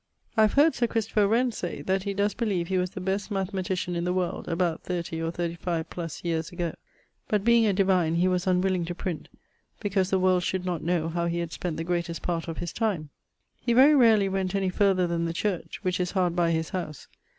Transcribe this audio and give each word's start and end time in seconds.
I 0.35 0.41
have 0.41 0.53
heard 0.53 0.73
Sir 0.73 0.87
Christopher 0.87 1.27
Wren 1.27 1.51
say 1.51 1.83
that 1.83 2.01
he 2.01 2.15
does 2.15 2.33
beleeve 2.33 2.69
he 2.69 2.79
was 2.79 2.89
the 2.89 2.99
best 2.99 3.29
mathematician 3.29 3.95
in 3.95 4.03
the 4.03 4.11
world 4.13 4.47
about 4.47 4.81
30 4.81 5.21
or 5.21 5.29
35 5.29 5.85
+ 6.05 6.23
yeares 6.23 6.49
agoe. 6.49 6.73
But 7.27 7.43
being 7.45 7.67
a 7.67 7.73
divine 7.73 8.15
he 8.15 8.27
was 8.27 8.47
unwilling 8.47 8.83
to 8.85 8.95
print, 8.95 9.29
because 9.79 10.09
the 10.09 10.17
world 10.17 10.41
should 10.41 10.65
not 10.65 10.81
know 10.81 11.07
how 11.07 11.27
he 11.27 11.37
had 11.37 11.51
spent 11.51 11.77
the 11.77 11.83
greatest 11.83 12.23
part 12.23 12.47
of 12.47 12.57
his 12.57 12.73
time. 12.73 13.11
He 13.59 13.73
very 13.73 13.93
rarely 13.93 14.27
went 14.27 14.55
any 14.55 14.69
farther 14.69 15.05
then 15.05 15.25
the 15.25 15.33
church, 15.33 15.83
which 15.83 15.99
is 15.99 16.13
hard 16.13 16.35
by 16.35 16.49
his 16.49 16.69
house. 16.69 17.07